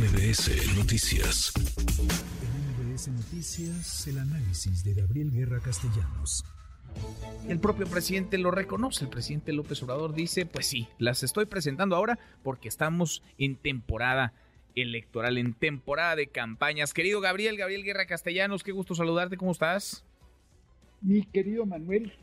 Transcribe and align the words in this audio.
MBS 0.00 0.78
Noticias. 0.78 1.52
En 2.40 2.88
MBS 2.94 3.08
Noticias, 3.08 4.06
el 4.06 4.18
análisis 4.18 4.82
de 4.82 4.94
Gabriel 4.94 5.30
Guerra 5.30 5.60
Castellanos. 5.60 6.42
El 7.46 7.60
propio 7.60 7.86
presidente 7.86 8.38
lo 8.38 8.50
reconoce, 8.50 9.04
el 9.04 9.10
presidente 9.10 9.52
López 9.52 9.82
Obrador 9.82 10.14
dice, 10.14 10.46
pues 10.46 10.64
sí, 10.64 10.88
las 10.96 11.22
estoy 11.22 11.44
presentando 11.44 11.96
ahora 11.96 12.18
porque 12.42 12.68
estamos 12.68 13.22
en 13.36 13.56
temporada 13.56 14.32
electoral, 14.74 15.36
en 15.36 15.52
temporada 15.52 16.16
de 16.16 16.28
campañas. 16.28 16.94
Querido 16.94 17.20
Gabriel, 17.20 17.58
Gabriel 17.58 17.84
Guerra 17.84 18.06
Castellanos, 18.06 18.64
qué 18.64 18.72
gusto 18.72 18.94
saludarte, 18.94 19.36
¿cómo 19.36 19.52
estás? 19.52 20.06
Mi 21.02 21.24
querido 21.24 21.66
Manuel, 21.66 22.14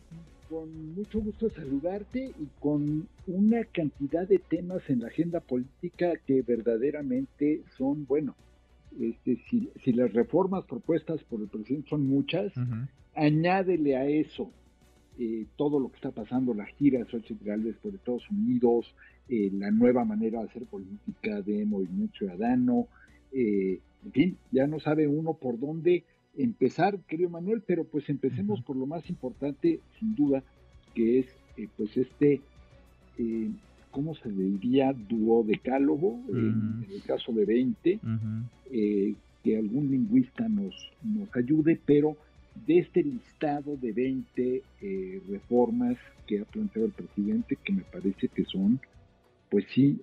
con 0.50 0.96
mucho 0.96 1.20
gusto 1.20 1.50
saludarte 1.50 2.32
y 2.40 2.48
con 2.60 3.08
una 3.28 3.64
cantidad 3.66 4.28
de 4.28 4.40
temas 4.40 4.82
en 4.90 5.02
la 5.02 5.08
agenda 5.08 5.40
política 5.40 6.14
que 6.26 6.42
verdaderamente 6.42 7.64
son, 7.78 8.06
bueno, 8.06 8.36
este, 9.00 9.38
si, 9.50 9.94
las 9.94 10.14
reformas 10.14 10.66
propuestas 10.66 11.24
por 11.26 11.42
el 11.42 11.48
presidente 11.48 11.90
son 11.90 12.08
muchas, 12.08 12.54
añádele 13.14 13.96
a 13.96 14.06
eso 14.06 14.52
eh, 15.20 15.48
todo 15.56 15.80
lo 15.80 15.90
que 15.90 15.96
está 15.96 16.12
pasando, 16.12 16.54
las 16.54 16.70
giras 16.76 17.08
sociales 17.08 17.76
por 17.82 17.94
Estados 17.94 18.30
Unidos, 18.30 18.94
eh, 19.30 19.50
la 19.52 19.72
nueva 19.72 20.06
manera 20.06 20.42
de 20.42 20.48
hacer 20.48 20.64
política 20.66 21.42
de 21.42 21.66
movimiento 21.66 22.18
ciudadano, 22.20 22.88
eh, 23.32 23.80
en 24.06 24.12
fin, 24.12 24.38
ya 24.52 24.68
no 24.68 24.80
sabe 24.80 25.08
uno 25.08 25.34
por 25.34 25.60
dónde 25.60 26.04
empezar, 26.38 27.00
querido 27.08 27.30
Manuel, 27.30 27.64
pero 27.66 27.84
pues 27.84 28.10
empecemos 28.10 28.62
por 28.62 28.76
lo 28.76 28.86
más 28.86 29.10
importante, 29.10 29.80
sin 30.00 30.16
duda, 30.16 30.44
que 30.94 31.20
es 31.20 31.28
eh, 31.58 31.68
pues 31.76 31.98
este, 31.98 32.42
eh, 33.18 33.50
¿cómo 33.92 34.16
se 34.16 34.30
diría? 34.30 34.94
Duodecálogo, 34.94 36.22
en 36.30 36.86
el 36.92 37.02
caso 37.04 37.32
de 37.34 37.46
20, 37.46 38.00
eh, 38.72 39.16
que 39.44 39.58
algún 39.58 39.90
lingüista 39.90 40.48
nos, 40.48 40.76
nos 41.04 41.36
ayude, 41.36 41.80
pero 41.84 42.16
de 42.66 42.80
este 42.80 43.04
listado 43.04 43.76
de 43.78 43.92
20 43.92 44.64
reformas 45.30 45.98
que 46.26 46.40
ha 46.40 46.46
planteado 46.46 46.88
el 46.88 46.94
presidente, 46.94 47.58
que 47.64 47.74
me 47.74 47.84
parece 47.84 48.28
que 48.30 48.46
son, 48.46 48.80
pues 49.50 49.66
sí, 49.74 50.02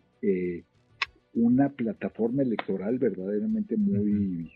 una 1.35 1.69
plataforma 1.71 2.43
electoral 2.43 2.99
verdaderamente 2.99 3.77
muy 3.77 4.53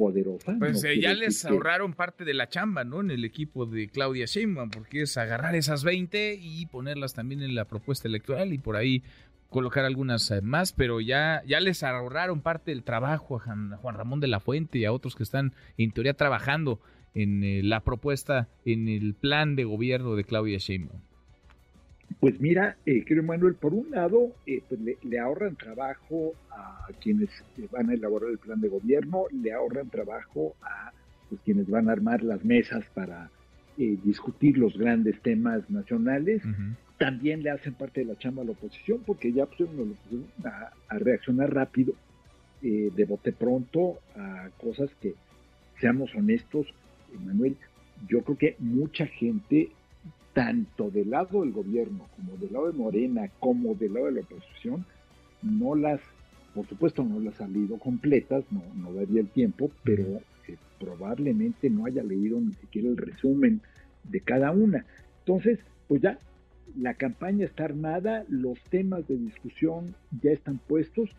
poderosa. 0.00 0.56
Pues 0.58 0.82
eh, 0.84 0.98
ya 0.98 1.12
les 1.12 1.44
ahorraron 1.44 1.92
parte 1.92 2.24
de 2.24 2.32
la 2.34 2.48
chamba, 2.48 2.84
¿no? 2.84 3.00
En 3.00 3.10
el 3.10 3.24
equipo 3.24 3.66
de 3.66 3.88
Claudia 3.88 4.24
Sheinbaum, 4.24 4.70
porque 4.70 5.02
es 5.02 5.16
agarrar 5.18 5.54
esas 5.54 5.84
20 5.84 6.38
y 6.40 6.66
ponerlas 6.66 7.12
también 7.12 7.42
en 7.42 7.54
la 7.54 7.66
propuesta 7.66 8.08
electoral 8.08 8.52
y 8.52 8.58
por 8.58 8.76
ahí 8.76 9.02
colocar 9.50 9.84
algunas 9.84 10.30
eh, 10.30 10.40
más, 10.40 10.72
pero 10.72 11.00
ya, 11.00 11.42
ya 11.46 11.60
les 11.60 11.82
ahorraron 11.82 12.40
parte 12.40 12.70
del 12.70 12.82
trabajo 12.82 13.36
a 13.36 13.40
Juan 13.40 13.94
Ramón 13.94 14.20
de 14.20 14.28
la 14.28 14.40
Fuente 14.40 14.78
y 14.78 14.86
a 14.86 14.92
otros 14.92 15.16
que 15.16 15.22
están 15.22 15.52
en 15.76 15.90
teoría 15.92 16.14
trabajando 16.14 16.80
en 17.14 17.44
eh, 17.44 17.62
la 17.62 17.80
propuesta, 17.80 18.48
en 18.64 18.88
el 18.88 19.14
plan 19.14 19.56
de 19.56 19.64
gobierno 19.64 20.14
de 20.14 20.24
Claudia 20.24 20.58
Sheinbaum. 20.58 21.00
Pues 22.18 22.40
mira, 22.40 22.76
eh, 22.84 23.04
querido 23.04 23.22
Manuel, 23.22 23.54
por 23.54 23.72
un 23.72 23.90
lado, 23.90 24.34
eh, 24.46 24.62
pues 24.68 24.80
le, 24.80 25.18
ahorran 25.18 25.56
trabajo 25.56 26.34
a 26.50 26.88
quienes 27.00 27.30
eh, 27.56 27.68
van 27.70 27.90
a 27.90 27.94
elaborar 27.94 28.30
el 28.30 28.38
plan 28.38 28.60
de 28.60 28.68
gobierno, 28.68 29.24
le 29.30 29.52
ahorran 29.52 29.88
trabajo 29.88 30.54
a 30.62 30.92
pues, 31.28 31.40
quienes 31.44 31.70
van 31.70 31.88
a 31.88 31.92
armar 31.92 32.22
las 32.22 32.44
mesas 32.44 32.84
para 32.94 33.30
eh, 33.78 33.96
discutir 34.02 34.58
los 34.58 34.76
grandes 34.76 35.20
temas 35.20 35.70
nacionales. 35.70 36.42
También 36.98 37.42
le 37.42 37.50
hacen 37.50 37.74
parte 37.74 38.00
de 38.00 38.06
la 38.06 38.18
chamba 38.18 38.42
a 38.42 38.44
la 38.44 38.52
oposición, 38.52 39.00
porque 39.06 39.32
ya 39.32 39.46
pusieron 39.46 39.96
a, 40.44 40.72
a 40.88 40.98
reaccionar 40.98 41.54
rápido, 41.54 41.94
de 42.60 43.04
bote 43.08 43.32
pronto, 43.32 44.00
a 44.14 44.50
cosas 44.60 44.90
que, 45.00 45.14
seamos 45.80 46.14
honestos, 46.14 46.66
Manuel, 47.24 47.56
yo 48.06 48.22
creo 48.22 48.36
que 48.36 48.56
mucha 48.58 49.06
gente 49.06 49.70
tanto 50.32 50.90
del 50.90 51.10
lado 51.10 51.40
del 51.42 51.52
gobierno 51.52 52.06
como 52.16 52.36
del 52.36 52.52
lado 52.52 52.70
de 52.70 52.78
Morena 52.78 53.30
como 53.40 53.74
del 53.74 53.94
lado 53.94 54.06
de 54.06 54.12
la 54.12 54.20
oposición, 54.20 54.84
no 55.42 55.74
las, 55.74 56.00
por 56.54 56.66
supuesto 56.66 57.04
no 57.04 57.20
las 57.20 57.40
han 57.40 57.52
leído 57.52 57.78
completas, 57.78 58.44
no, 58.50 58.62
no 58.76 58.92
daría 58.92 59.20
el 59.20 59.28
tiempo, 59.28 59.70
pero 59.82 60.20
eh, 60.48 60.56
probablemente 60.78 61.70
no 61.70 61.86
haya 61.86 62.02
leído 62.02 62.40
ni 62.40 62.52
siquiera 62.54 62.88
el 62.88 62.96
resumen 62.96 63.60
de 64.04 64.20
cada 64.20 64.50
una. 64.50 64.84
Entonces, 65.20 65.58
pues 65.88 66.02
ya, 66.02 66.18
la 66.76 66.94
campaña 66.94 67.44
está 67.44 67.64
armada, 67.64 68.24
los 68.28 68.60
temas 68.70 69.06
de 69.08 69.16
discusión 69.16 69.94
ya 70.22 70.30
están 70.30 70.58
puestos, 70.58 71.10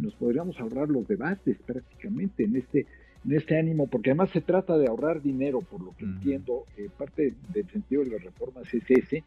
nos 0.00 0.14
podríamos 0.14 0.60
ahorrar 0.60 0.88
los 0.88 1.08
debates 1.08 1.56
prácticamente 1.64 2.44
en 2.44 2.56
este 2.56 2.86
en 3.24 3.36
este 3.36 3.58
ánimo, 3.58 3.86
porque 3.86 4.10
además 4.10 4.30
se 4.30 4.40
trata 4.40 4.78
de 4.78 4.86
ahorrar 4.86 5.22
dinero, 5.22 5.60
por 5.60 5.80
lo 5.80 5.94
que 5.96 6.04
entiendo, 6.04 6.64
eh, 6.76 6.88
parte 6.96 7.34
del 7.52 7.68
sentido 7.70 8.04
de 8.04 8.10
las 8.10 8.22
reformas 8.22 8.72
es 8.72 8.84
ese, 8.88 9.24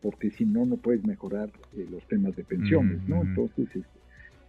porque 0.00 0.30
si 0.30 0.44
no, 0.44 0.66
no 0.66 0.76
puedes 0.76 1.04
mejorar 1.04 1.50
eh, 1.76 1.86
los 1.90 2.06
temas 2.08 2.36
de 2.36 2.44
pensiones, 2.44 3.00
¿no? 3.08 3.22
Entonces, 3.22 3.68
este, 3.68 4.00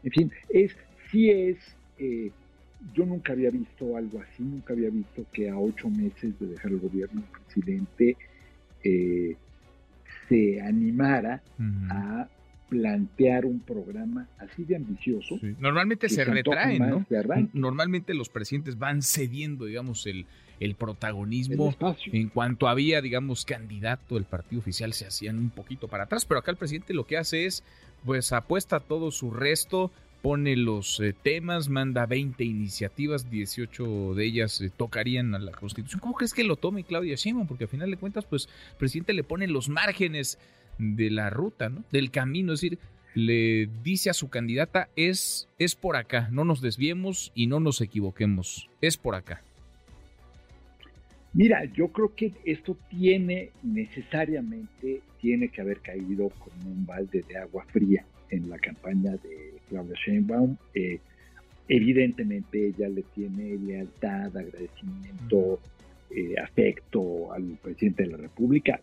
en 0.04 0.12
fin, 0.12 0.32
es, 0.50 0.76
sí 1.12 1.30
es, 1.30 1.58
eh, 1.98 2.32
yo 2.94 3.06
nunca 3.06 3.34
había 3.34 3.52
visto 3.52 3.96
algo 3.96 4.20
así, 4.20 4.44
nunca 4.44 4.74
había 4.74 4.90
visto 4.90 5.26
que 5.32 5.50
a 5.50 5.58
ocho 5.58 5.90
meses 5.90 6.38
de 6.40 6.48
dejar 6.48 6.72
el 6.72 6.80
gobierno 6.80 7.22
el 7.22 7.46
presidente 7.46 8.18
se 10.28 10.62
animara 10.62 11.42
a 11.90 12.28
plantear 12.70 13.46
un 13.46 13.60
programa 13.60 14.28
así 14.38 14.64
de 14.64 14.76
ambicioso. 14.76 15.40
Normalmente 15.60 16.10
se, 16.10 16.26
retraen, 16.26 16.90
¿no? 16.90 17.06
Normalmente 17.54 18.14
los 18.14 18.30
presidentes 18.30 18.78
van 18.80 19.02
cediendo, 19.02 19.66
digamos, 19.66 20.08
el, 20.08 20.26
el 20.60 20.76
protagonismo. 20.76 21.76
en 22.12 22.30
cuanto 22.30 22.68
había, 22.68 23.02
digamos, 23.02 23.46
candidato 23.46 24.16
del 24.16 24.26
partido 24.26 24.60
oficial, 24.60 24.94
se 24.94 25.06
hacían 25.06 25.38
un 25.38 25.50
poquito 25.50 25.88
para 25.88 26.06
atrás, 26.06 26.26
pero 26.26 26.40
acá 26.40 26.52
el 26.52 26.58
presidente 26.58 26.94
lo 26.94 27.06
que 27.06 27.18
hace 27.18 27.46
es, 27.46 27.64
pues 28.06 28.32
apuesta 28.32 28.80
todo 28.80 29.12
su 29.12 29.32
resto, 29.32 29.92
pone 30.22 30.56
los 30.56 31.02
eh, 31.02 31.14
temas, 31.22 31.68
manda 31.68 32.06
20 32.06 32.46
iniciativas, 32.46 33.30
18 33.30 34.16
de 34.16 34.26
ellas 34.26 34.62
eh, 34.62 34.72
tocarían 34.76 35.36
a 35.36 35.40
la 35.40 35.52
Constitución. 35.52 36.00
¿Cómo 36.00 36.16
crees 36.16 36.34
que 36.34 36.46
lo 36.46 36.56
tome 36.56 36.86
Claudia 36.86 37.16
Sheinbaum? 37.16 37.46
Porque 37.46 37.66
al 37.66 37.70
final 37.70 37.92
de 37.92 37.98
cuentas, 37.98 38.26
pues 38.26 38.48
el 38.72 38.78
presidente 38.78 39.12
le 39.12 39.24
pone 39.24 39.48
los 39.48 39.68
márgenes 39.68 40.40
de 40.78 41.10
la 41.10 41.30
ruta, 41.30 41.70
¿no? 41.70 41.84
Del 41.92 42.12
camino, 42.12 42.54
es 42.54 42.62
decir, 42.62 42.80
le 43.16 43.70
dice 43.84 44.10
a 44.10 44.14
su 44.14 44.30
candidata 44.30 44.90
es 44.96 45.48
es 45.60 45.76
por 45.76 45.96
acá, 45.96 46.30
no 46.32 46.46
nos 46.46 46.62
desviemos 46.62 47.32
y 47.36 47.48
no 47.48 47.60
nos 47.60 47.82
equivoquemos, 47.82 48.70
es 48.82 48.98
por 48.98 49.16
acá. 49.16 49.42
Mira, 51.34 51.66
yo 51.66 51.88
creo 51.88 52.14
que 52.16 52.32
esto 52.46 52.78
tiene 52.90 53.50
necesariamente 53.64 55.02
tiene 55.20 55.48
que 55.50 55.62
haber 55.62 55.80
caído 55.80 56.30
como 56.30 56.72
un 56.72 56.86
balde 56.86 57.24
de 57.28 57.38
agua 57.38 57.66
fría 57.72 58.06
en 58.30 58.50
la 58.50 58.60
campaña 58.60 59.12
de 59.12 59.54
Claudia 59.70 59.96
Sheinbaum. 60.06 60.58
Eh, 60.74 61.00
evidentemente 61.68 62.68
ella 62.68 62.90
le 62.90 63.04
tiene 63.16 63.56
lealtad, 63.58 64.36
agradecimiento, 64.36 65.60
eh, 66.12 66.36
afecto 66.38 67.32
al 67.32 67.58
presidente 67.62 68.04
de 68.04 68.10
la 68.10 68.18
República 68.18 68.80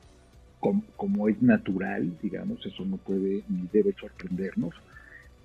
como, 0.60 1.28
es 1.28 1.40
natural, 1.42 2.16
digamos, 2.22 2.64
eso 2.66 2.84
no 2.84 2.98
puede 2.98 3.42
ni 3.48 3.66
debe 3.72 3.94
sorprendernos, 3.98 4.74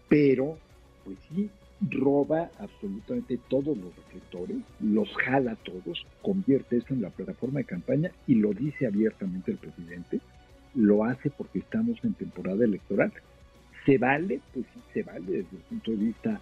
pero 0.09 0.57
pues 1.03 1.17
sí 1.29 1.49
roba 1.81 2.49
absolutamente 2.59 3.39
todos 3.49 3.77
los 3.77 3.95
reflectores, 3.95 4.57
los 4.79 5.09
jala 5.15 5.55
todos, 5.55 6.05
convierte 6.21 6.77
esto 6.77 6.93
en 6.93 7.01
la 7.01 7.09
plataforma 7.09 7.59
de 7.59 7.65
campaña 7.65 8.11
y 8.27 8.35
lo 8.35 8.53
dice 8.53 8.87
abiertamente 8.87 9.51
el 9.51 9.57
presidente, 9.57 10.19
lo 10.73 11.05
hace 11.05 11.29
porque 11.29 11.59
estamos 11.59 11.97
en 12.03 12.13
temporada 12.13 12.65
electoral. 12.65 13.13
¿Se 13.85 13.97
vale? 13.97 14.41
Pues 14.53 14.65
sí, 14.73 14.79
se 14.93 15.03
vale 15.03 15.25
desde 15.25 15.57
el 15.57 15.63
punto 15.69 15.91
de 15.91 15.97
vista 15.97 16.41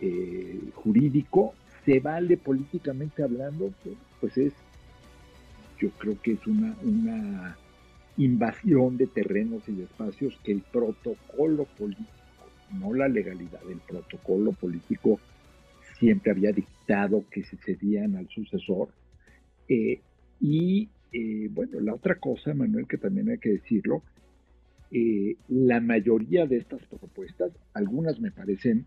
eh, 0.00 0.60
jurídico, 0.74 1.54
se 1.84 2.00
vale 2.00 2.36
políticamente 2.36 3.22
hablando, 3.22 3.72
pues 4.20 4.36
es, 4.36 4.52
yo 5.80 5.90
creo 5.90 6.20
que 6.20 6.32
es 6.32 6.46
una, 6.46 6.74
una 6.82 7.56
invasión 8.16 8.96
de 8.96 9.06
terrenos 9.06 9.68
y 9.68 9.72
de 9.72 9.84
espacios 9.84 10.38
que 10.42 10.52
el 10.52 10.62
protocolo 10.62 11.64
político, 11.78 12.10
no 12.72 12.94
la 12.94 13.08
legalidad, 13.08 13.60
el 13.70 13.78
protocolo 13.78 14.52
político 14.52 15.20
siempre 15.98 16.32
había 16.32 16.52
dictado 16.52 17.24
que 17.30 17.44
se 17.44 17.56
cedían 17.58 18.16
al 18.16 18.28
sucesor. 18.28 18.88
Eh, 19.68 20.00
y 20.40 20.88
eh, 21.12 21.48
bueno, 21.50 21.80
la 21.80 21.94
otra 21.94 22.16
cosa, 22.16 22.54
Manuel, 22.54 22.86
que 22.86 22.98
también 22.98 23.30
hay 23.30 23.38
que 23.38 23.50
decirlo, 23.50 24.02
eh, 24.90 25.36
la 25.48 25.80
mayoría 25.80 26.46
de 26.46 26.58
estas 26.58 26.84
propuestas, 26.86 27.52
algunas 27.74 28.20
me 28.20 28.30
parecen 28.30 28.86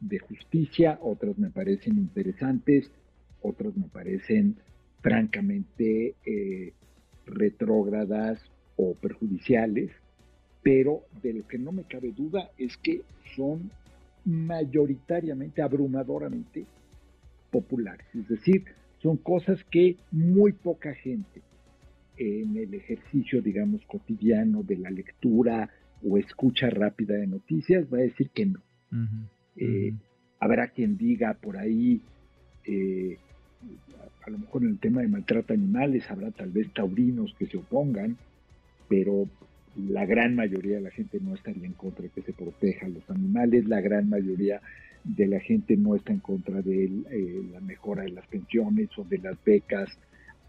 de 0.00 0.18
justicia, 0.18 0.98
otras 1.00 1.38
me 1.38 1.50
parecen 1.50 1.96
interesantes, 1.98 2.90
otras 3.42 3.76
me 3.76 3.88
parecen 3.88 4.56
francamente 5.00 6.14
retrógradas 7.26 8.40
o 8.76 8.94
perjudiciales, 8.94 9.90
pero 10.62 11.02
de 11.22 11.34
lo 11.34 11.46
que 11.46 11.58
no 11.58 11.72
me 11.72 11.84
cabe 11.84 12.12
duda 12.12 12.50
es 12.58 12.76
que 12.78 13.02
son 13.36 13.70
mayoritariamente, 14.24 15.62
abrumadoramente 15.62 16.64
populares. 17.50 18.06
Es 18.14 18.28
decir, 18.28 18.64
son 19.02 19.16
cosas 19.18 19.62
que 19.70 19.96
muy 20.10 20.52
poca 20.52 20.94
gente 20.94 21.42
en 22.16 22.56
el 22.56 22.74
ejercicio, 22.74 23.42
digamos, 23.42 23.84
cotidiano 23.86 24.62
de 24.62 24.78
la 24.78 24.90
lectura 24.90 25.70
o 26.02 26.18
escucha 26.18 26.70
rápida 26.70 27.14
de 27.14 27.26
noticias 27.26 27.86
va 27.92 27.98
a 27.98 28.02
decir 28.02 28.30
que 28.30 28.46
no. 28.46 28.60
Eh, 29.56 29.92
habrá 30.40 30.68
quien 30.68 30.96
diga 30.96 31.34
por 31.34 31.56
ahí, 31.56 32.00
eh, 32.64 33.18
a 34.26 34.30
lo 34.30 34.38
mejor 34.38 34.62
en 34.62 34.70
el 34.70 34.78
tema 34.78 35.02
de 35.02 35.08
maltrato 35.08 35.52
a 35.52 35.56
animales, 35.56 36.10
habrá 36.10 36.30
tal 36.30 36.50
vez 36.50 36.72
taurinos 36.72 37.34
que 37.38 37.46
se 37.46 37.56
opongan, 37.56 38.16
pero 38.88 39.28
la 39.76 40.06
gran 40.06 40.34
mayoría 40.34 40.76
de 40.76 40.82
la 40.82 40.90
gente 40.90 41.20
no 41.20 41.34
estaría 41.34 41.66
en 41.66 41.74
contra 41.74 42.04
de 42.04 42.10
que 42.10 42.22
se 42.22 42.32
protejan 42.32 42.94
los 42.94 43.08
animales, 43.10 43.66
la 43.66 43.80
gran 43.80 44.08
mayoría 44.08 44.60
de 45.04 45.26
la 45.28 45.38
gente 45.40 45.76
no 45.76 45.94
está 45.94 46.12
en 46.12 46.20
contra 46.20 46.62
de 46.62 46.84
eh, 46.84 47.42
la 47.52 47.60
mejora 47.60 48.02
de 48.02 48.10
las 48.10 48.26
pensiones 48.26 48.88
o 48.96 49.04
de 49.04 49.18
las 49.18 49.36
becas 49.44 49.88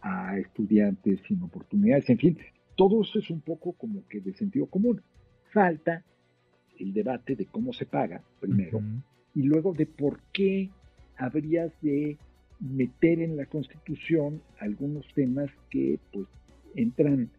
a 0.02 0.38
estudiantes 0.38 1.20
sin 1.28 1.42
oportunidades, 1.44 2.10
en 2.10 2.18
fin, 2.18 2.38
todo 2.76 3.02
eso 3.02 3.20
es 3.20 3.30
un 3.30 3.42
poco 3.42 3.74
como 3.74 4.08
que 4.08 4.22
de 4.22 4.34
sentido 4.34 4.68
común. 4.68 5.02
Falta 5.52 6.04
el 6.80 6.94
debate 6.94 7.36
de 7.36 7.46
cómo 7.46 7.74
se 7.74 7.86
paga, 7.86 8.22
primero, 8.40 8.82
y 9.34 9.44
luego 9.44 9.74
de 9.74 9.88
por 9.88 10.20
qué 10.32 10.70
habrías 11.18 11.72
de 11.82 12.18
meter 12.60 13.20
en 13.20 13.38
la 13.38 13.46
Constitución 13.46 14.42
algunos 14.60 15.06
temas 15.14 15.50
que 15.70 16.00
pues 16.12 16.28
entran 16.76 17.30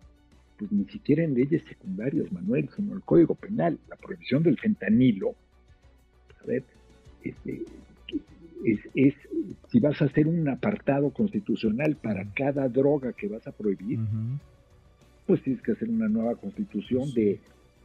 pues 0.59 0.73
ni 0.73 0.85
siquiera 0.87 1.23
en 1.23 1.35
leyes 1.35 1.63
secundarias, 1.69 2.33
Manuel, 2.33 2.69
sino 2.75 2.95
el 2.95 3.03
Código 3.03 3.35
Penal, 3.37 3.79
la 3.89 3.97
prohibición 3.97 4.43
del 4.43 4.59
fentanilo. 4.59 5.35
A 6.43 6.47
ver, 6.47 6.65
este, 7.23 7.63
es, 8.65 9.15
si 9.69 9.79
vas 9.79 10.03
a 10.03 10.07
hacer 10.07 10.27
un 10.27 10.49
apartado 10.49 11.11
constitucional 11.11 11.97
para 11.97 12.25
cada 12.33 12.69
droga 12.69 13.13
que 13.13 13.29
vas 13.29 13.47
a 13.47 13.53
prohibir, 13.53 14.01
pues 15.27 15.43
tienes 15.43 15.63
que 15.63 15.73
hacer 15.73 15.89
una 15.89 16.09
nueva 16.09 16.35
constitución 16.35 17.13
de 17.15 17.39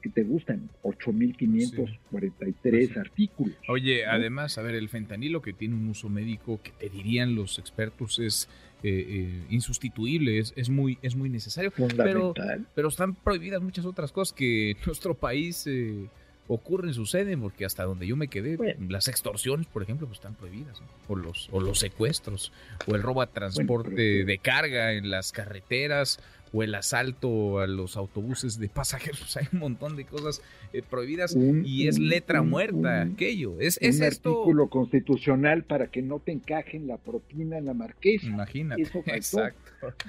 que 0.04 0.10
te 0.10 0.24
gustan, 0.24 0.70
8.543 0.84 2.54
pues 2.62 2.98
artículos. 2.98 3.56
Oye, 3.70 4.06
además, 4.06 4.58
a 4.58 4.62
ver, 4.62 4.76
el 4.76 4.90
fentanilo 4.90 5.42
que 5.42 5.54
tiene 5.54 5.76
un 5.76 5.88
uso 5.88 6.10
médico 6.10 6.60
que 6.62 6.72
te 6.72 6.90
dirían 6.90 7.36
los 7.36 7.58
expertos 7.58 8.20
es 8.20 8.50
eh, 8.84 9.06
eh, 9.08 9.44
insustituible, 9.50 10.40
es, 10.40 10.54
es, 10.58 10.70
muy, 10.70 10.98
es 11.02 11.16
muy 11.16 11.30
necesario. 11.30 11.72
Pero, 11.96 12.34
pero 12.76 12.90
están 12.90 13.16
prohibidas 13.16 13.62
muchas 13.62 13.86
otras 13.86 14.12
cosas 14.12 14.34
que 14.34 14.72
en 14.72 14.78
nuestro 14.86 15.16
país 15.16 15.66
eh, 15.68 16.10
ocurren, 16.50 16.94
suceden, 16.94 17.40
porque 17.40 17.64
hasta 17.64 17.86
donde 17.86 18.06
yo 18.06 18.18
me 18.18 18.28
quedé, 18.28 18.58
las 18.90 19.08
extorsiones, 19.08 19.68
por 19.68 19.84
ejemplo, 19.84 20.06
pues 20.06 20.18
están 20.18 20.36
prohibidas, 20.36 20.82
o, 21.08 21.16
los, 21.16 21.48
o 21.54 21.62
los 21.62 21.80
secuestros, 21.80 22.52
o 22.86 22.96
el 22.96 23.02
robo 23.02 23.22
a 23.22 23.28
transporte 23.28 24.26
de 24.26 24.38
carga 24.40 24.92
en 24.92 25.10
las 25.10 25.32
carreteras, 25.32 26.20
o 26.54 26.64
el 26.64 26.76
asalto 26.76 27.60
a 27.60 27.68
los 27.68 27.98
autobuses 27.98 28.60
de 28.60 28.70
pasajeros. 28.70 29.36
Hay 29.38 29.48
un 29.52 29.60
montón 29.60 29.96
de 29.96 30.06
cosas 30.06 30.42
eh, 30.72 30.84
prohibidas 30.88 31.36
y 31.36 31.88
es 31.88 32.00
letra 32.00 32.44
muerta 32.44 33.02
aquello. 33.02 33.60
Es, 33.60 33.78
es 33.82 33.98
un 33.98 34.04
esto... 34.04 34.30
artículo 34.30 34.70
constitucional 34.70 35.64
para 35.64 35.88
que 35.88 36.02
no 36.02 36.20
te 36.20 36.32
encajen 36.32 36.88
la 36.88 36.98
propina 36.98 37.58
en 37.58 37.66
la 37.66 37.74
marquesa. 37.74 38.28
Imagínate. 38.28 38.84
Exacto. 39.08 39.58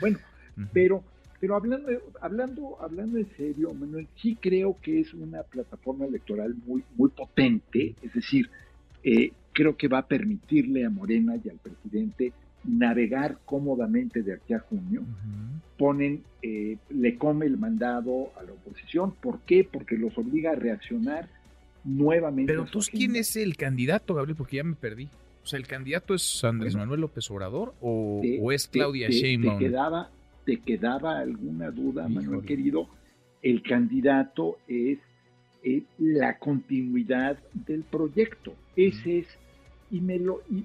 Bueno, 0.00 0.18
pero 0.72 1.02
pero 1.40 1.56
hablando, 1.56 1.88
hablando, 2.22 2.76
hablando 2.80 3.18
en 3.18 3.28
serio, 3.36 3.74
Manuel, 3.74 4.06
sí 4.22 4.34
creo 4.40 4.78
que 4.80 5.00
es 5.00 5.12
una 5.12 5.42
plataforma 5.42 6.06
electoral 6.06 6.54
muy, 6.64 6.82
muy 6.96 7.10
potente, 7.10 7.94
es 8.00 8.14
decir, 8.14 8.48
eh, 9.02 9.32
creo 9.52 9.76
que 9.76 9.88
va 9.88 9.98
a 9.98 10.06
permitirle 10.06 10.86
a 10.86 10.90
Morena 10.90 11.36
y 11.44 11.50
al 11.50 11.58
presidente 11.58 12.32
navegar 12.64 13.38
cómodamente 13.44 14.22
de 14.22 14.34
aquí 14.34 14.54
a 14.54 14.60
junio. 14.60 15.02
Ponen, 15.76 16.22
eh, 16.42 16.76
le 16.90 17.16
come 17.16 17.46
el 17.46 17.58
mandado 17.58 18.30
a 18.38 18.42
la 18.42 18.52
oposición. 18.52 19.14
¿Por 19.20 19.40
qué? 19.40 19.68
Porque 19.70 19.96
los 19.96 20.16
obliga 20.16 20.52
a 20.52 20.54
reaccionar 20.54 21.28
nuevamente. 21.84 22.52
Pero 22.52 22.66
tú, 22.66 22.80
¿quién 22.90 23.16
es 23.16 23.36
el 23.36 23.56
candidato, 23.56 24.14
Gabriel? 24.14 24.36
Porque 24.36 24.56
ya 24.56 24.64
me 24.64 24.76
perdí. 24.76 25.08
O 25.42 25.46
sea, 25.46 25.58
¿el 25.58 25.66
candidato 25.66 26.14
es 26.14 26.42
Andrés 26.42 26.74
Manuel 26.74 27.02
López 27.02 27.30
Obrador 27.30 27.74
o, 27.80 28.22
es 28.50 28.66
Claudia 28.66 29.10
Sheinbaum? 29.10 29.58
quedaba, 29.58 30.10
te 30.46 30.58
quedaba 30.58 31.18
alguna 31.18 31.70
duda, 31.70 32.08
Manuel 32.08 32.46
querido, 32.46 32.88
el 33.42 33.62
candidato 33.62 34.56
es 34.68 34.98
la 35.98 36.38
continuidad 36.38 37.38
del 37.52 37.82
proyecto. 37.82 38.54
Ese 38.76 39.20
es, 39.20 39.26
y 39.90 40.00
me 40.00 40.18
lo, 40.18 40.42
y, 40.50 40.64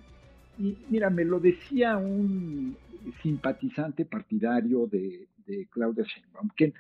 mira, 0.90 1.10
me 1.10 1.26
lo 1.26 1.40
decía 1.40 1.98
un 1.98 2.78
simpatizante 3.22 4.06
partidario 4.06 4.88
de, 4.88 5.28
Claudia 5.72 6.04
Sheinbaum, 6.04 6.50
que 6.56 6.74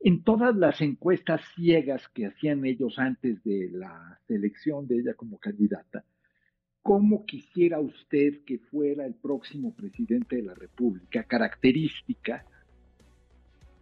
en 0.00 0.24
todas 0.24 0.56
las 0.56 0.80
encuestas 0.80 1.40
ciegas 1.54 2.08
que 2.08 2.26
hacían 2.26 2.64
ellos 2.64 2.98
antes 2.98 3.42
de 3.44 3.70
la 3.72 4.18
selección 4.26 4.88
de 4.88 4.98
ella 4.98 5.14
como 5.14 5.38
candidata, 5.38 6.04
¿Cómo 6.88 7.26
quisiera 7.26 7.80
usted 7.80 8.44
que 8.46 8.58
fuera 8.58 9.04
el 9.04 9.12
próximo 9.12 9.74
presidente 9.74 10.36
de 10.36 10.42
la 10.42 10.54
República? 10.54 11.24
Característica, 11.24 12.46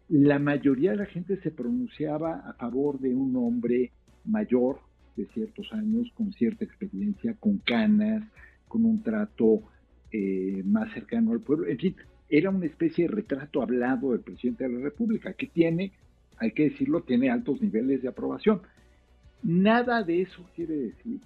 la 0.09 0.41
mayoría 0.41 0.91
de 0.91 0.97
la 0.97 1.07
gente 1.07 1.41
se 1.41 1.53
pronunciaba 1.53 2.41
a 2.41 2.55
favor 2.55 2.99
de 2.99 3.15
un 3.15 3.37
hombre 3.37 3.93
mayor 4.25 4.81
de 5.17 5.27
ciertos 5.27 5.73
años, 5.73 6.11
con 6.15 6.33
cierta 6.33 6.65
experiencia, 6.65 7.37
con 7.39 7.59
canas, 7.59 8.25
con 8.69 8.85
un 8.85 9.03
trato 9.03 9.63
eh, 10.13 10.63
más 10.65 10.93
cercano 10.93 11.33
al 11.33 11.41
pueblo. 11.41 11.67
En 11.67 11.79
fin, 11.79 11.97
era 12.29 12.51
una 12.51 12.67
especie 12.67 13.07
de 13.07 13.15
retrato 13.15 13.63
hablado 13.63 14.13
del 14.13 14.21
presidente 14.21 14.69
de 14.69 14.79
la 14.79 14.85
República, 14.85 15.33
que 15.33 15.47
tiene, 15.47 15.93
hay 16.39 16.53
que 16.53 16.71
decirlo, 16.71 17.03
tiene 17.03 17.31
altos 17.31 17.61
niveles 17.61 18.03
de 18.03 18.09
aprobación. 18.09 18.61
Nada 19.43 20.03
de 20.03 20.23
eso 20.23 20.45
quiere 20.55 20.75
decir 20.77 21.21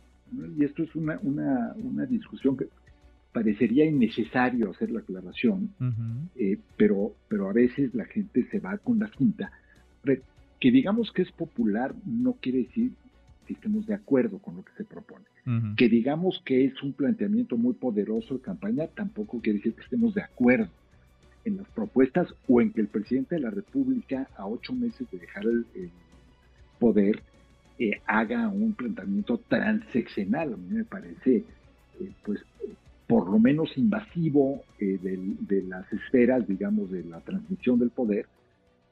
y 0.57 0.65
esto 0.65 0.83
es 0.83 0.95
una, 0.95 1.19
una, 1.23 2.07
discusión 2.07 2.57
que 2.57 2.67
parecería 3.33 3.85
innecesario 3.85 4.71
hacer 4.71 4.91
la 4.91 5.01
aclaración, 5.01 5.71
eh, 6.37 6.59
pero, 6.77 7.15
pero 7.29 7.49
a 7.49 7.53
veces 7.53 7.95
la 7.95 8.05
gente 8.05 8.47
se 8.51 8.61
va 8.61 8.79
con 8.79 8.99
la 8.99 9.11
cinta. 9.17 9.51
Que 10.05 10.71
digamos 10.71 11.11
que 11.13 11.23
es 11.23 11.33
popular 11.33 11.95
no 12.05 12.35
quiere 12.35 12.59
decir 12.59 12.93
que 13.51 13.55
estemos 13.55 13.85
de 13.87 13.95
acuerdo 13.95 14.39
con 14.39 14.57
lo 14.57 14.65
que 14.65 14.73
se 14.77 14.85
propone. 14.85 15.25
Que 15.77 15.89
digamos 15.89 16.41
que 16.45 16.65
es 16.67 16.81
un 16.83 16.93
planteamiento 16.93 17.57
muy 17.57 17.75
poderoso 17.75 18.35
de 18.35 18.41
campaña 18.41 18.87
tampoco 18.87 19.41
quiere 19.41 19.59
decir 19.59 19.75
que 19.75 19.83
estemos 19.83 20.15
de 20.15 20.23
acuerdo 20.23 20.69
en 21.45 21.57
las 21.57 21.67
propuestas 21.71 22.29
o 22.47 22.61
en 22.61 22.73
que 22.73 22.83
el 22.83 22.87
presidente 22.87 23.35
de 23.35 23.41
la 23.41 23.51
República, 23.51 24.29
a 24.37 24.47
ocho 24.47 24.73
meses 24.73 25.11
de 25.11 25.19
dejar 25.19 25.45
el 25.45 25.91
poder, 26.79 27.21
haga 28.07 28.47
un 28.49 28.75
planteamiento 28.75 29.39
transeccional. 29.49 30.53
A 30.53 30.57
mí 30.57 30.69
me 30.71 30.85
parece, 30.85 31.45
eh, 31.99 32.13
pues, 32.25 32.41
por 33.09 33.29
lo 33.29 33.41
menos 33.41 33.77
invasivo 33.77 34.63
eh, 34.79 34.99
de, 35.03 35.63
las 35.63 35.93
esferas, 35.93 36.47
digamos, 36.47 36.93
de 36.93 37.03
la 37.05 37.21
transmisión 37.23 37.81
del 37.81 37.91
poder, 37.91 38.27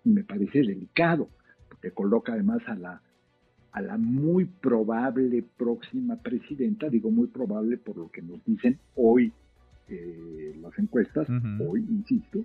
y 0.04 0.08
me 0.08 0.24
parece 0.24 0.60
delicado, 0.60 1.28
porque 1.68 1.92
coloca 1.92 2.32
además 2.32 2.62
a 2.66 2.74
la, 2.74 3.02
a 3.72 3.80
la 3.80 3.98
muy 3.98 4.46
probable 4.46 5.44
próxima 5.56 6.16
presidenta, 6.16 6.88
digo 6.88 7.10
muy 7.10 7.28
probable 7.28 7.76
por 7.76 7.96
lo 7.96 8.10
que 8.10 8.22
nos 8.22 8.44
dicen 8.44 8.78
hoy 8.96 9.32
eh, 9.88 10.56
las 10.60 10.78
encuestas, 10.78 11.28
hoy, 11.60 11.84
insisto, 11.88 12.44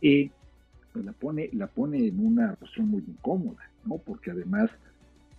pues 0.00 1.04
la 1.04 1.12
pone, 1.12 1.50
la 1.52 1.66
pone 1.66 2.06
en 2.06 2.24
una 2.24 2.54
posición 2.54 2.88
muy 2.88 3.02
incómoda, 3.06 3.70
¿no? 3.84 3.98
Porque 3.98 4.30
además 4.30 4.70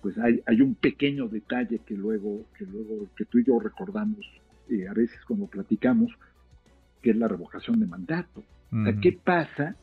pues 0.02 0.18
hay, 0.20 0.42
hay 0.46 0.62
un 0.62 0.76
pequeño 0.76 1.28
detalle 1.28 1.80
que 1.80 1.96
luego, 1.96 2.46
que 2.58 2.66
luego, 2.66 3.08
que 3.16 3.26
tú 3.26 3.40
y 3.40 3.46
yo 3.46 3.60
recordamos 3.60 4.20
eh, 4.70 4.88
a 4.88 4.94
veces 4.94 5.18
cuando 5.28 5.48
platicamos, 5.48 6.12
que 7.02 7.12
es 7.12 7.18
la 7.18 7.28
revocación 7.28 7.80
de 7.80 7.88
mandato. 7.88 8.44
O 8.72 8.84
sea, 8.84 9.00
¿qué 9.02 9.14
pasa 9.14 9.76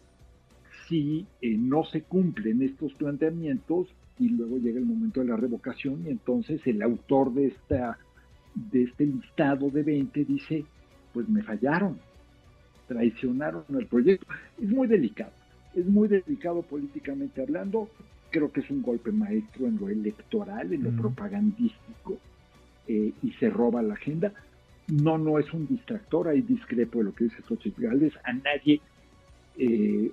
si 0.89 1.27
eh, 1.41 1.57
no 1.57 1.85
se 1.85 2.03
cumplen 2.03 2.63
estos 2.63 2.93
planteamientos 2.95 3.89
y 4.19 4.29
luego 4.29 4.59
llega 4.59 4.79
el 4.79 4.87
momento 4.87 5.21
de 5.21 5.27
la 5.27 5.37
revocación 5.37 6.05
y 6.07 6.11
entonces 6.11 6.61
el 6.67 6.83
autor 6.83 7.33
de, 7.33 7.47
esta, 7.49 7.99
de 8.55 8.85
este 8.85 9.07
listado 9.07 9.71
de 9.71 9.83
20 9.83 10.25
dice, 10.25 10.65
pues 11.13 11.29
me 11.29 11.43
fallaron, 11.43 11.99
traicionaron 12.87 13.65
el 13.71 13.87
proyecto. 13.87 14.27
Es 14.61 14.69
muy 14.69 14.87
delicado, 14.87 15.33
es 15.75 15.87
muy 15.87 16.09
delicado 16.09 16.63
políticamente 16.63 17.43
hablando 17.43 17.89
creo 18.35 18.51
que 18.51 18.63
es 18.63 18.71
un 18.71 18.83
golpe 18.83 19.13
maestro 19.13 19.69
en 19.69 19.79
lo 19.79 19.89
electoral, 19.89 20.73
en 20.73 20.83
lo 20.83 20.91
propagandístico, 20.91 22.19
eh, 22.89 23.13
y 23.23 23.31
se 23.35 23.49
roba 23.49 23.81
la 23.81 23.95
agenda. 23.95 24.33
No, 24.89 25.19
no 25.19 25.39
es 25.39 25.53
un 25.53 25.69
distractor, 25.69 26.27
hay 26.27 26.43
discrepo 26.43 26.99
de 26.99 27.05
lo 27.05 27.15
que 27.15 27.25
dice 27.25 27.43
Xochitl 27.47 27.83
Gálvez. 27.83 28.13
A 28.25 28.33
nadie, 28.33 28.81
eh, 29.57 30.11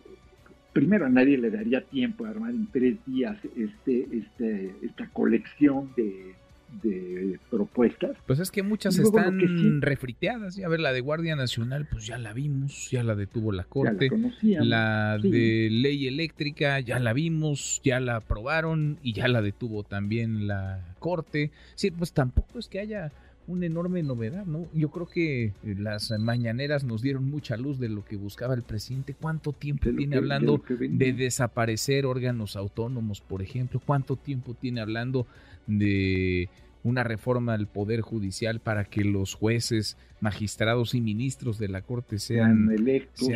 primero 0.73 1.05
a 1.05 1.09
nadie 1.09 1.37
le 1.37 1.51
daría 1.51 1.81
tiempo 1.81 2.25
a 2.25 2.29
armar 2.29 2.51
en 2.51 2.67
tres 2.71 2.97
días 3.05 3.37
este, 3.55 4.07
este, 4.11 4.73
esta 4.83 5.07
colección 5.09 5.91
de, 5.95 6.35
de 6.81 7.39
propuestas. 7.49 8.17
Pues 8.25 8.39
es 8.39 8.51
que 8.51 8.63
muchas 8.63 8.97
están 8.97 9.81
refriteadas. 9.81 10.55
Ya 10.55 10.67
ver, 10.69 10.79
la 10.79 10.93
de 10.93 11.01
Guardia 11.01 11.35
Nacional, 11.35 11.87
pues 11.91 12.05
ya 12.05 12.17
la 12.17 12.33
vimos, 12.33 12.89
ya 12.91 13.03
la 13.03 13.15
detuvo 13.15 13.51
la 13.51 13.63
Corte. 13.63 14.09
La, 14.41 15.17
de 15.17 15.69
Ley 15.71 16.07
Eléctrica, 16.07 16.79
ya 16.79 16.99
la 16.99 17.13
vimos, 17.13 17.81
ya 17.83 17.99
la 17.99 18.17
aprobaron 18.17 18.97
y 19.03 19.13
ya 19.13 19.27
la 19.27 19.41
detuvo 19.41 19.83
también 19.83 20.47
la 20.47 20.95
Corte. 20.99 21.51
Sí, 21.75 21.91
pues 21.91 22.13
tampoco 22.13 22.59
es 22.59 22.67
que 22.67 22.79
haya 22.79 23.11
una 23.47 23.65
enorme 23.65 24.03
novedad, 24.03 24.45
¿no? 24.45 24.67
Yo 24.73 24.89
creo 24.89 25.07
que 25.07 25.45
eh, 25.45 25.53
las 25.77 26.11
mañaneras 26.19 26.83
nos 26.83 27.01
dieron 27.01 27.29
mucha 27.29 27.57
luz 27.57 27.79
de 27.79 27.89
lo 27.89 28.05
que 28.05 28.15
buscaba 28.15 28.53
el 28.53 28.63
presidente. 28.63 29.13
¿Cuánto 29.13 29.51
tiempo 29.51 29.89
tiene 29.95 30.17
hablando 30.17 30.61
de, 30.69 31.13
desaparecer 31.13 32.05
órganos 32.05 32.55
autónomos, 32.55 33.21
por 33.21 33.41
ejemplo? 33.41 33.81
¿Cuánto 33.83 34.15
tiempo 34.15 34.53
tiene 34.53 34.81
hablando 34.81 35.25
de 35.67 36.49
una 36.83 37.03
reforma 37.03 37.53
al 37.53 37.67
Poder 37.67 38.01
Judicial 38.01 38.59
para 38.59 38.85
que 38.85 39.03
los 39.03 39.33
jueces, 39.33 39.97
magistrados 40.19 40.95
y 40.95 41.01
ministros 41.01 41.57
de 41.57 41.67
la 41.67 41.81
Corte 41.81 42.19
sean, 42.19 42.71
electos? 42.71 43.27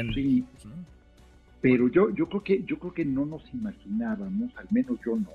Pero 1.62 1.88
yo, 1.88 2.14
yo 2.14 2.30
creo 2.30 2.44
que 2.44 2.64
yo 2.64 2.78
creo 2.78 2.94
que 2.94 3.06
no 3.06 3.26
nos 3.26 3.44
imaginábamos, 3.52 4.56
al 4.56 4.68
menos 4.70 5.00
yo 5.04 5.16
no, 5.16 5.32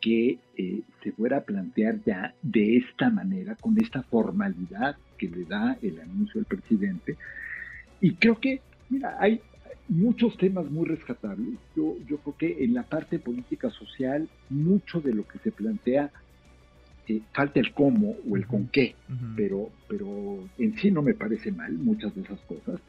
que 0.00 0.38
eh, 0.56 0.80
se 1.02 1.12
fuera 1.12 1.38
a 1.38 1.44
plantear 1.44 2.00
ya 2.04 2.34
de 2.42 2.76
esta 2.76 3.10
manera, 3.10 3.54
con 3.56 3.80
esta 3.80 4.02
formalidad 4.02 4.96
que 5.18 5.28
le 5.28 5.44
da 5.44 5.76
el 5.82 6.00
anuncio 6.00 6.40
del 6.40 6.44
presidente. 6.44 7.16
Y 8.00 8.14
creo 8.14 8.38
que, 8.38 8.60
mira, 8.90 9.16
hay 9.18 9.40
muchos 9.88 10.36
temas 10.36 10.70
muy 10.70 10.86
rescatables. 10.86 11.58
Yo, 11.74 11.96
yo 12.06 12.18
creo 12.18 12.36
que 12.36 12.64
en 12.64 12.74
la 12.74 12.82
parte 12.82 13.18
política 13.18 13.70
social, 13.70 14.28
mucho 14.50 15.00
de 15.00 15.14
lo 15.14 15.26
que 15.26 15.38
se 15.38 15.52
plantea 15.52 16.10
falta 17.32 17.60
el 17.60 17.72
cómo 17.72 18.16
o 18.28 18.36
el 18.36 18.46
con 18.46 18.66
qué, 18.66 18.94
pero, 19.36 19.70
pero 19.88 20.38
en 20.58 20.76
sí 20.78 20.90
no 20.90 21.02
me 21.02 21.14
parece 21.14 21.52
mal 21.52 21.72
muchas 21.74 22.14
de 22.14 22.22
esas 22.22 22.40
cosas. 22.40 22.80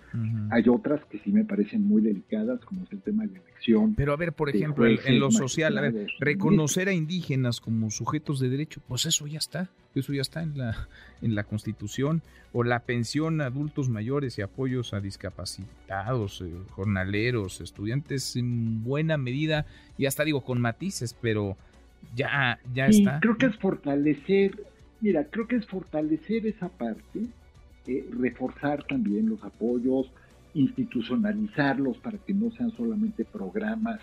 Hay 0.51 0.67
otras 0.69 1.03
que 1.05 1.19
sí 1.19 1.31
me 1.31 1.43
parecen 1.43 1.83
muy 1.83 2.01
delicadas, 2.01 2.59
como 2.65 2.83
es 2.83 2.91
el 2.91 3.01
tema 3.01 3.25
de 3.25 3.33
la 3.33 3.39
elección. 3.39 3.95
Pero 3.95 4.13
a 4.13 4.15
ver, 4.15 4.33
por 4.33 4.49
ejemplo, 4.49 4.85
en, 4.85 5.19
lo 5.19 5.31
social, 5.31 5.77
a 5.77 5.81
ver, 5.81 6.07
reconocer 6.19 6.87
a 6.89 6.93
indígenas 6.93 7.59
como 7.61 7.89
sujetos 7.89 8.39
de 8.39 8.49
derecho, 8.49 8.81
pues 8.87 9.05
eso 9.05 9.27
ya 9.27 9.39
está, 9.39 9.69
eso 9.95 10.13
ya 10.13 10.21
está 10.21 10.43
en 10.43 10.57
la, 10.57 10.87
en 11.21 11.35
la 11.35 11.43
Constitución, 11.43 12.21
o 12.53 12.63
la 12.63 12.79
pensión 12.79 13.41
a 13.41 13.45
adultos 13.45 13.89
mayores 13.89 14.37
y 14.37 14.41
apoyos 14.41 14.93
a 14.93 14.99
discapacitados, 14.99 16.41
eh, 16.41 16.51
jornaleros, 16.71 17.61
estudiantes 17.61 18.35
en 18.35 18.83
buena 18.83 19.17
medida, 19.17 19.65
y 19.97 20.05
hasta 20.05 20.23
digo 20.23 20.41
con 20.41 20.61
matices, 20.61 21.15
pero 21.21 21.57
ya, 22.15 22.59
ya 22.73 22.87
está. 22.87 23.19
Creo 23.19 23.37
que 23.37 23.47
es 23.47 23.57
fortalecer, 23.57 24.63
mira, 25.01 25.25
creo 25.25 25.47
que 25.47 25.57
es 25.57 25.65
fortalecer 25.65 26.47
esa 26.47 26.69
parte, 26.69 27.21
eh, 27.87 28.05
reforzar 28.17 28.83
también 28.83 29.29
los 29.29 29.43
apoyos, 29.43 30.11
institucionalizarlos 30.53 31.97
para 31.97 32.17
que 32.17 32.33
no 32.33 32.51
sean 32.51 32.71
solamente 32.71 33.25
programas 33.25 33.99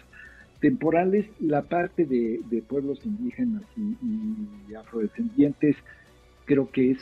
temporales. 0.60 1.26
La 1.40 1.62
parte 1.62 2.04
de, 2.06 2.62
pueblos 2.68 3.00
indígenas 3.04 3.62
y, 3.76 4.74
afrodescendientes 4.74 5.76
creo 6.44 6.70
que 6.70 6.92
es, 6.92 6.98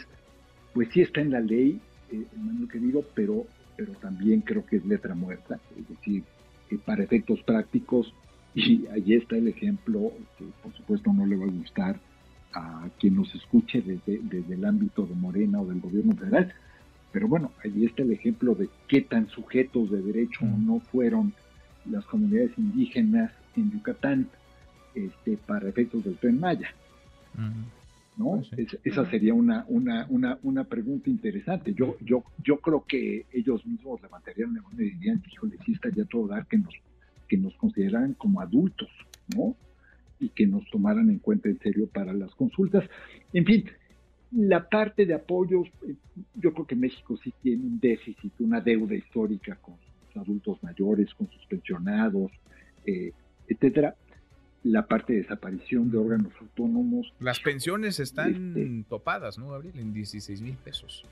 pues 0.74 0.88
sí 0.92 1.00
está 1.00 1.20
en 1.20 1.30
la 1.30 1.40
ley, 1.40 1.80
eh, 2.10 2.24
querido, 2.70 3.04
pero, 3.14 3.46
pero 3.76 3.92
también 3.94 4.40
creo 4.40 4.64
que 4.64 4.76
es 4.76 4.84
letra 4.84 5.14
muerta, 5.14 5.58
es 5.78 5.88
decir, 5.88 6.24
para 6.84 7.02
efectos 7.02 7.42
prácticos 7.42 8.12
y 8.54 8.86
ahí 8.88 9.14
está 9.14 9.36
el 9.36 9.48
ejemplo, 9.48 10.12
que 10.38 10.44
por 10.62 10.72
supuesto 10.74 11.12
no 11.12 11.26
le 11.26 11.36
va 11.36 11.44
a 11.44 11.50
gustar 11.50 12.00
a 12.54 12.88
quien 13.00 13.16
nos 13.16 13.34
escuche 13.34 13.80
desde, 13.80 14.20
desde 14.22 14.54
el 14.54 14.64
ámbito 14.64 15.06
de 15.06 15.14
Morena 15.14 15.60
o 15.60 15.66
del 15.66 15.80
gobierno 15.80 16.14
federal, 16.14 16.52
pero 17.12 17.28
bueno, 17.28 17.52
ahí 17.62 17.84
está 17.84 18.02
el 18.02 18.12
ejemplo 18.12 18.54
de 18.54 18.68
qué 18.88 19.02
tan 19.02 19.28
sujetos 19.28 19.90
de 19.90 20.02
derecho 20.02 20.44
no 20.44 20.80
fueron 20.80 21.32
las 21.90 22.04
comunidades 22.06 22.52
indígenas 22.56 23.32
en 23.56 23.70
Yucatán 23.70 24.28
este, 24.94 25.36
para 25.36 25.68
efectos 25.68 26.04
del 26.04 26.16
tren 26.16 26.40
Maya. 26.40 26.74
¿no? 28.16 28.42
Pues 28.54 28.78
esa 28.84 29.10
sería 29.10 29.34
una, 29.34 29.64
una, 29.68 30.06
una, 30.10 30.38
una, 30.42 30.64
pregunta 30.64 31.08
interesante. 31.08 31.74
Yo, 31.74 31.96
yo, 32.00 32.24
yo 32.44 32.58
creo 32.58 32.84
que 32.86 33.26
ellos 33.32 33.64
mismos 33.66 34.02
levantarían 34.02 34.54
la 34.54 34.62
mano 34.62 34.80
y 34.82 34.90
dirían, 34.90 35.22
híjole, 35.30 35.56
sí 35.64 35.72
estaría 35.72 36.04
todo 36.04 36.28
dar 36.28 36.46
que 36.46 36.58
nos 36.58 36.74
que 37.32 37.38
nos 37.38 37.54
consideraran 37.54 38.12
como 38.12 38.42
adultos, 38.42 38.90
¿no? 39.34 39.56
Y 40.20 40.28
que 40.28 40.46
nos 40.46 40.68
tomaran 40.68 41.08
en 41.08 41.18
cuenta 41.18 41.48
en 41.48 41.58
serio 41.60 41.86
para 41.86 42.12
las 42.12 42.34
consultas. 42.34 42.84
En 43.32 43.46
fin, 43.46 43.64
la 44.34 44.68
parte 44.68 45.06
de 45.06 45.14
apoyos, 45.14 45.68
eh, 45.86 45.94
yo 46.34 46.52
creo 46.52 46.66
que 46.66 46.76
México 46.76 47.16
sí 47.22 47.32
tiene 47.42 47.64
un 47.64 47.78
déficit, 47.80 48.32
una 48.40 48.60
deuda 48.60 48.94
histórica 48.94 49.56
con 49.56 49.74
sus 49.76 50.16
adultos 50.16 50.62
mayores, 50.62 51.12
con 51.14 51.30
sus 51.30 51.44
pensionados, 51.46 52.30
eh, 52.86 53.12
etcétera. 53.48 53.94
La 54.64 54.86
parte 54.86 55.12
de 55.12 55.20
desaparición 55.20 55.90
de 55.90 55.98
órganos 55.98 56.32
autónomos. 56.40 57.12
Las 57.18 57.40
pensiones 57.40 57.98
están 57.98 58.56
este, 58.56 58.84
topadas, 58.88 59.36
¿no, 59.36 59.50
Gabriel? 59.50 59.76
En 59.76 59.92
16 59.92 60.40
mil 60.40 60.56
pesos. 60.56 61.04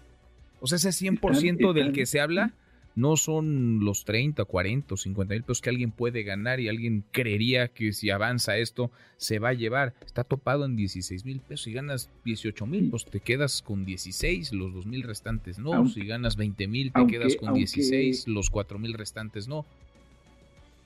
O 0.61 0.67
sea, 0.67 0.77
ese 0.77 0.91
100% 0.91 1.73
del 1.73 1.93
que 1.93 2.07
se 2.07 2.21
habla 2.21 2.53
no 2.97 3.17
son 3.17 3.85
los 3.85 4.05
30, 4.05 4.45
40 4.45 4.95
o 4.95 4.97
50 4.97 5.35
mil 5.35 5.43
pesos 5.43 5.61
que 5.61 5.71
alguien 5.71 5.91
puede 5.91 6.23
ganar 6.23 6.61
y 6.61 6.69
alguien 6.69 7.05
creería 7.13 7.69
que 7.69 7.93
si 7.93 8.11
avanza 8.11 8.59
esto 8.59 8.91
se 9.17 9.39
va 9.39 9.51
a 9.51 9.55
llevar. 9.55 9.95
Está 10.05 10.25
topado 10.25 10.65
en 10.65 10.77
16 10.77 11.25
mil 11.25 11.41
pesos. 11.41 11.65
Si 11.65 11.73
ganas 11.73 12.11
18 12.25 12.67
mil, 12.67 12.91
pues 12.91 13.05
te 13.05 13.21
quedas 13.21 13.63
con 13.63 13.85
16, 13.85 14.53
los 14.53 14.75
2 14.75 14.87
mil 14.87 15.03
restantes 15.03 15.59
no. 15.59 15.89
si 15.89 16.05
ganas 16.05 16.37
20 16.37 16.67
mil, 16.67 16.93
te 16.93 17.07
quedas 17.07 17.37
con 17.37 17.55
16, 17.55 18.29
los 18.29 18.51
4 18.51 18.79
mil 18.79 18.95
restantes 18.95 19.49
no. 19.49 19.65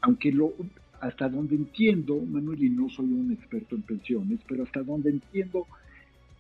Aunque 0.03 0.33
lo, 0.33 0.53
hasta 1.01 1.29
donde 1.29 1.57
entiendo, 1.57 2.21
Manuel, 2.21 2.63
y 2.63 2.71
no 2.71 2.89
soy 2.91 3.07
un 3.07 3.33
experto 3.33 3.75
en 3.75 3.83
pensiones, 3.83 4.41
pero 4.47 4.65
hasta 4.65 4.83
donde 4.83 5.11
entiendo, 5.11 5.67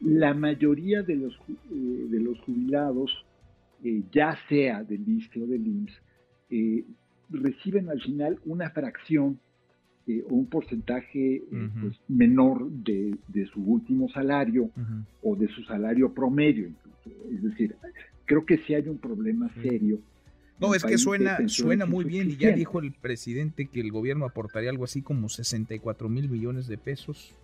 la 0.01 0.35
mayoría 0.35 1.03
de 1.03 1.17
los, 1.17 1.35
eh, 1.35 2.07
de 2.11 2.21
los 2.21 2.39
jubilados 2.41 3.25
eh, 3.85 4.03
ya 4.11 4.39
sea 4.49 4.83
del 4.83 5.07
ISTE 5.07 5.43
o 5.43 5.47
del 5.47 5.67
IMSS, 5.67 6.03
eh, 6.49 6.85
reciben 7.29 7.91
al 7.91 8.01
final 8.01 8.39
una 8.47 8.71
fracción 8.71 9.39
eh, 10.07 10.23
o 10.29 10.35
un 10.35 10.47
porcentaje 10.47 11.43
pues, 11.51 12.01
menor 12.09 12.71
de, 12.71 13.19
su 13.53 13.61
último 13.61 14.09
salario 14.09 14.71
o 15.23 15.37
de 15.37 15.49
su 15.49 15.63
salario 15.65 16.15
promedio 16.15 16.71
Es 17.31 17.43
decir, 17.43 17.77
creo 18.25 18.47
que 18.47 18.57
sí 18.59 18.75
hay 18.75 18.89
un 18.89 18.97
problema 18.97 19.51
serio. 19.63 20.01
No, 20.59 20.75
es 20.75 20.83
que 20.83 20.97
suena, 20.97 21.47
suena 21.49 21.85
muy 21.85 22.07
bien 22.07 22.31
y 22.31 22.37
ya 22.37 22.53
dijo 22.53 22.81
el 22.81 22.93
presidente 22.93 23.67
que 23.67 23.81
el 23.81 23.93
gobierno 23.93 24.25
aportaría 24.25 24.71
algo 24.71 24.85
así 24.85 25.03
como 25.03 25.29
64 25.29 26.09
mil 26.09 26.31
millones 26.31 26.69
de 26.69 26.79
pesos 26.79 27.35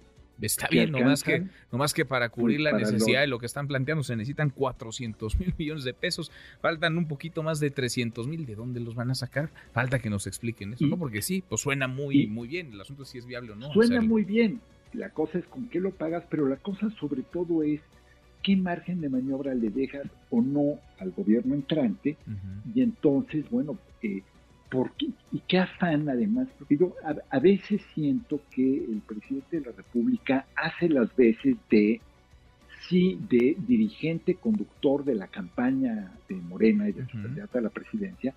Está 0.41 0.69
bien, 0.69 0.91
nomás 0.91 1.23
que, 1.23 1.45
nomás 1.71 1.95
que 1.95 2.05
para 2.05 2.29
cubrir 2.29 2.61
la 2.61 2.73
necesidad 2.73 3.21
de 3.21 3.27
lo 3.27 3.39
que 3.39 3.47
están 3.47 3.69
planteando 3.69 4.03
se 4.03 4.17
necesitan 4.17 4.51
400 4.51 5.39
mil 5.39 5.55
millones 5.59 5.85
de 5.85 5.95
pesos, 5.95 6.31
faltan 6.61 6.97
un 6.97 7.07
poquito 7.07 7.43
más 7.43 7.61
de 7.61 7.71
300 7.71 8.27
mil, 8.27 8.47
¿de 8.47 8.55
dónde 8.55 8.81
los 8.81 8.95
van 8.95 9.11
a 9.11 9.15
sacar? 9.15 9.51
Falta 9.73 9.99
que 9.99 10.11
nos 10.11 10.27
expliquen 10.27 10.75
eso, 10.75 10.87
¿no? 10.87 10.97
Porque 10.97 11.23
sí, 11.23 11.43
pues 11.49 11.61
suena 11.61 11.89
muy, 11.89 12.27
muy 12.27 12.49
bien, 12.49 12.73
el 12.73 12.81
asunto 12.81 13.03
es 13.03 13.11
si 13.11 13.19
es 13.19 13.27
viable 13.27 13.53
o 13.53 13.57
no. 13.57 13.73
Suena 13.73 14.01
muy 14.01 14.25
bien, 14.25 14.61
la 14.93 15.11
cosa 15.11 15.39
es 15.39 15.45
con 15.47 15.69
qué 15.69 15.81
lo 15.81 15.91
pagas, 15.93 16.25
pero 16.31 16.49
la 16.49 16.57
cosa 16.57 16.91
sobre 16.99 17.23
todo 17.23 17.63
es 17.63 17.81
qué 18.43 18.57
margen 18.57 19.01
de 19.01 19.09
maniobra 19.09 19.55
le 19.55 19.71
dejas 19.71 20.07
o 20.31 20.41
no 20.41 20.79
al 20.99 21.11
gobierno 21.13 21.55
entrante. 21.55 22.17
Y 22.75 22.83
entonces, 22.83 23.49
bueno, 23.51 23.79
eh, 24.03 24.23
¿Por 24.71 24.93
qué? 24.93 25.09
¿Y 25.33 25.41
qué 25.41 25.59
afán 25.59 26.09
además? 26.09 26.49
Porque 26.59 26.77
yo 26.77 26.95
a, 27.31 27.39
veces 27.41 27.83
siento 27.95 28.41
que 28.51 28.85
el 28.85 29.03
presidente 29.07 29.59
de 29.59 29.67
la 29.67 29.77
República 29.77 30.47
hace 30.55 30.89
las 30.89 31.15
veces 31.17 31.57
de, 31.69 32.01
sí, 32.89 33.19
de 33.29 33.57
dirigente 33.67 34.37
conductor 34.37 35.05
de 35.05 35.17
la 35.17 35.27
campaña 35.27 36.13
de 36.29 36.37
Morena 36.37 36.89
y 36.89 36.93
de 36.93 37.07
su 37.07 37.21
candidato 37.21 37.59
a 37.59 37.63
la 37.63 37.71
presidencia, 37.71 38.35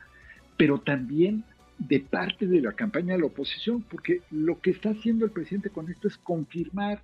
pero 0.57 0.79
también 0.79 1.43
de 1.77 1.99
parte 1.99 2.47
de 2.47 2.61
la 2.61 2.73
campaña 2.73 3.13
de 3.13 3.19
la 3.19 3.27
oposición, 3.27 3.83
porque 3.83 4.21
lo 4.31 4.59
que 4.59 4.71
está 4.71 4.89
haciendo 4.89 5.25
el 5.25 5.31
presidente 5.31 5.69
con 5.69 5.89
esto 5.89 6.07
es 6.07 6.17
confirmar 6.17 7.01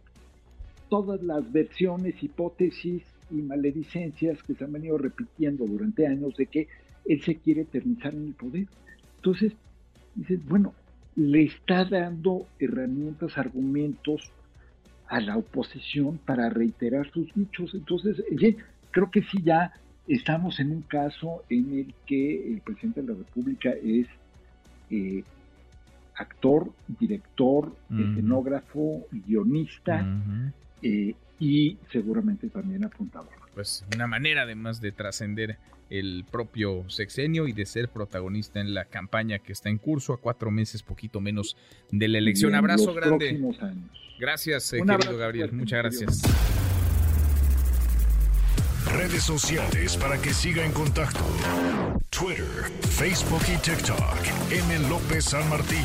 todas 0.89 1.21
las 1.21 1.51
versiones, 1.51 2.21
hipótesis 2.24 3.03
y 3.29 3.36
maledicencias 3.36 4.41
que 4.43 4.55
se 4.55 4.63
han 4.63 4.71
venido 4.71 4.98
repitiendo 4.98 5.65
durante 5.65 6.07
años 6.07 6.36
de 6.36 6.48
que 6.48 6.67
él 7.05 7.21
se 7.21 7.36
quiere 7.36 7.62
eternizar 7.62 8.13
en 8.13 8.27
el 8.27 8.33
poder. 8.33 8.67
Entonces, 9.19 9.53
dices, 10.15 10.39
bueno, 10.47 10.73
le 11.15 11.43
está 11.43 11.83
dando 11.83 12.47
herramientas, 12.57 13.38
argumentos 13.38 14.31
a 15.09 15.19
la 15.19 15.35
oposición 15.35 16.19
para 16.19 16.49
reiterar 16.49 17.11
sus 17.11 17.33
dichos. 17.33 17.73
Entonces, 17.73 18.23
creo 18.91 19.11
que 19.11 19.23
sí 19.23 19.41
ya 19.43 19.73
estamos 20.07 20.59
en 20.61 20.71
un 20.71 20.81
caso 20.83 21.43
en 21.49 21.79
el 21.79 21.93
que 22.05 22.53
el 22.53 22.61
presidente 22.61 23.01
de 23.01 23.07
la 23.09 23.15
República 23.15 23.71
es 23.71 24.07
eh, 24.89 25.23
actor, 26.15 26.71
director, 26.99 27.75
escenógrafo, 27.89 29.05
guionista, 29.11 30.05
eh, 30.81 31.15
y 31.39 31.77
seguramente 31.91 32.49
también 32.49 32.85
apuntador. 32.85 33.29
Pues 33.59 33.83
una 33.93 34.07
manera 34.07 34.43
además 34.43 34.79
de 34.79 34.93
trascender 34.93 35.57
el 35.89 36.23
propio 36.31 36.89
sexenio 36.89 37.45
y 37.45 37.51
de 37.51 37.65
ser 37.65 37.89
protagonista 37.89 38.61
en 38.61 38.73
la 38.73 38.85
campaña 38.85 39.39
que 39.39 39.51
está 39.51 39.67
en 39.67 39.79
curso 39.79 40.13
a 40.13 40.17
cuatro 40.17 40.49
meses, 40.49 40.81
poquito 40.81 41.19
menos 41.19 41.57
de 41.91 42.07
la 42.07 42.19
elección. 42.19 42.55
Abrazo 42.55 42.93
grande. 42.93 43.37
Gracias, 44.17 44.71
eh, 44.71 44.77
querido 44.77 45.17
Gabriel. 45.17 45.51
Muchas 45.51 45.79
gracias. 45.79 46.21
Redes 48.93 49.23
sociales 49.23 49.97
para 49.97 50.17
que 50.21 50.33
siga 50.33 50.63
en 50.63 50.71
contacto: 50.71 51.25
Twitter, 52.09 52.71
Facebook 52.91 53.43
y 53.53 53.57
TikTok. 53.57 54.51
M. 54.51 54.87
López 54.87 55.25
San 55.25 55.49
Martín. 55.49 55.83